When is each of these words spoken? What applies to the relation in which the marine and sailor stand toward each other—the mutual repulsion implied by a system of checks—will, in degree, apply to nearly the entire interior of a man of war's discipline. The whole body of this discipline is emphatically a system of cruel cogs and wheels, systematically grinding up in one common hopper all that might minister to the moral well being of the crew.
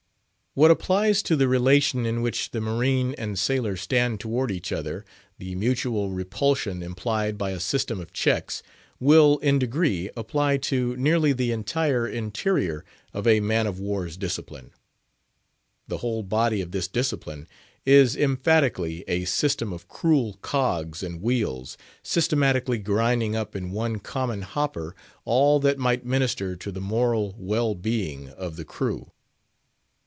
What 0.53 0.69
applies 0.69 1.23
to 1.23 1.37
the 1.37 1.47
relation 1.47 2.05
in 2.05 2.21
which 2.21 2.51
the 2.51 2.59
marine 2.59 3.13
and 3.17 3.39
sailor 3.39 3.77
stand 3.77 4.19
toward 4.19 4.51
each 4.51 4.73
other—the 4.73 5.55
mutual 5.55 6.09
repulsion 6.09 6.83
implied 6.83 7.37
by 7.37 7.51
a 7.51 7.59
system 7.61 8.01
of 8.01 8.11
checks—will, 8.11 9.37
in 9.37 9.59
degree, 9.59 10.09
apply 10.17 10.57
to 10.57 10.97
nearly 10.97 11.31
the 11.31 11.53
entire 11.53 12.05
interior 12.05 12.83
of 13.13 13.25
a 13.27 13.39
man 13.39 13.65
of 13.65 13.79
war's 13.79 14.17
discipline. 14.17 14.71
The 15.87 15.99
whole 15.99 16.21
body 16.21 16.59
of 16.59 16.71
this 16.71 16.89
discipline 16.89 17.47
is 17.85 18.17
emphatically 18.17 19.05
a 19.07 19.23
system 19.23 19.71
of 19.71 19.87
cruel 19.87 20.37
cogs 20.41 21.01
and 21.01 21.21
wheels, 21.21 21.77
systematically 22.03 22.77
grinding 22.79 23.37
up 23.37 23.55
in 23.55 23.71
one 23.71 23.99
common 23.99 24.41
hopper 24.41 24.97
all 25.23 25.61
that 25.61 25.79
might 25.79 26.05
minister 26.05 26.57
to 26.57 26.73
the 26.73 26.81
moral 26.81 27.33
well 27.37 27.73
being 27.73 28.27
of 28.27 28.57
the 28.57 28.65
crew. 28.65 29.13